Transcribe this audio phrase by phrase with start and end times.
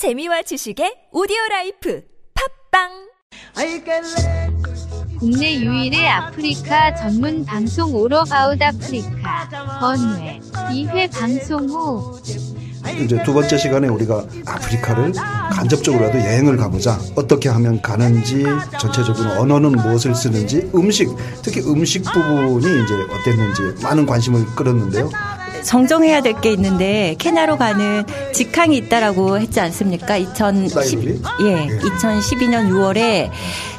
[0.00, 2.00] 재미와 지식의 오디오 라이프
[2.72, 2.88] 팟빵
[5.18, 9.46] 국내 유일의 아프리카 전문 방송 All About 아프리카
[9.78, 10.40] 번외
[10.72, 12.18] 2회 방송 후
[12.98, 15.12] 이제 두 번째 시간에 우리가 아프리카를
[15.52, 16.98] 간접적으로라도 여행을 가보자.
[17.14, 18.44] 어떻게 하면 가는지,
[18.80, 25.10] 전체적인 언어는 무엇을 쓰는지, 음식, 특히 음식 부분이 이제 어땠는지 많은 관심을 끌었는데요.
[25.64, 30.16] 정정해야 될 게 있는데 케냐로 가는 직항이 있다라고 했지 않습니까?
[30.16, 31.20] 2010 라이브리?
[31.42, 33.30] 예, 2012년 6월에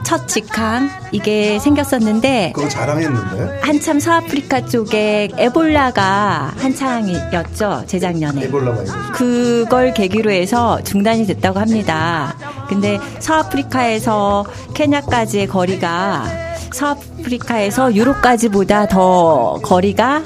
[0.05, 3.60] 첫 직항 이게 생겼었는데 그거 자랑했는데.
[3.62, 8.44] 한참 서아프리카 쪽에 에볼라가 한창이었죠 재작년에.
[8.46, 8.94] 에볼라 바이러스.
[9.13, 12.36] 그걸 계기로 해서 중단이 됐다고 합니다.
[12.68, 16.26] 근데 서아프리카에서 케냐까지의 거리가
[16.74, 20.24] 서아프리카에서 유로까지보다 더 거리가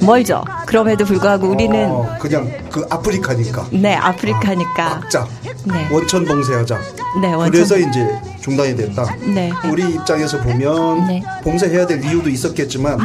[0.00, 0.42] 멀죠.
[0.66, 3.66] 그럼에도 불구하고 우리는 어, 그냥 그 아프리카니까.
[3.72, 5.26] 네 아프리카니까 각자
[5.64, 5.88] 네.
[5.90, 6.78] 원천 봉쇄하자.
[7.20, 9.16] 네 원천 그래서 이제 중단이 됐다.
[9.34, 9.52] 네.
[9.70, 11.22] 우리 입장에서 보면 네.
[11.42, 12.98] 봉쇄해야 될 이유도 있었겠지만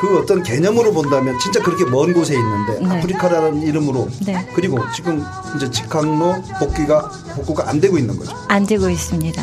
[0.00, 2.98] 그 어떤 개념으로 본다면 진짜 그렇게 먼 곳에 있는데 네.
[2.98, 4.46] 아프리카라는 이름으로 네.
[4.54, 5.24] 그리고 지금
[5.56, 8.36] 이제 직항로 복귀가 복구가 안 되고 있는 거죠.
[8.48, 9.42] 안 되고 있습니다.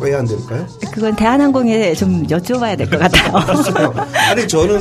[0.00, 0.66] 왜 안 될까요?
[0.92, 3.92] 그건 대한항공에 좀 여쭤봐야 될 것 같아요.
[4.30, 4.80] 아니 저는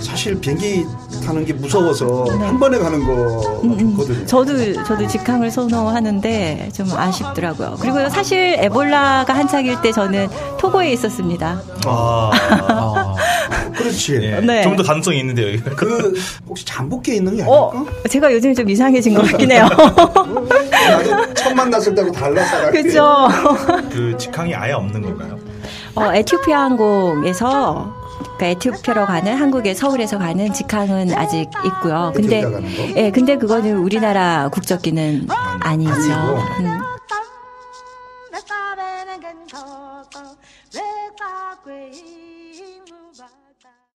[0.00, 0.84] 사실 비행기
[1.24, 2.44] 타는 게 무서워서 네.
[2.44, 4.18] 한 번에 가는 거 좋거든요.
[4.20, 7.76] 음, 저도 저도 직항을 선호하는데 좀 아쉽더라고요.
[7.80, 11.60] 그리고 사실 에볼라가 한창일 때 저는 토고에 있었습니다.
[11.86, 12.30] 아,
[13.76, 14.18] 그렇지.
[14.22, 14.40] 예.
[14.40, 14.62] 네.
[14.62, 15.58] 좀더 가능성이 있는데요.
[15.76, 16.12] 그
[16.48, 17.92] 혹시 잠복기에 있는 게 어, 아닐까?
[18.08, 19.68] 제가 요즘 좀 이상해진 것 같긴 해요.
[21.66, 22.70] 처음 만났을 때하고 달랐어.
[22.70, 23.28] 그죠?
[23.90, 25.38] 그 직항이 아예 없는 건가요?
[25.94, 27.94] 어, 에티오피아 항공에서
[28.36, 32.12] 그러니까 에티오피아로 가는 한국의 서울에서 가는 직항은 아직 있고요.
[32.14, 33.00] 근데 가는 거?
[33.00, 35.26] 예, 근데 그거는 우리나라 국적기는
[35.60, 35.92] 아니죠.
[35.92, 36.38] 아니고.
[36.60, 36.80] 음.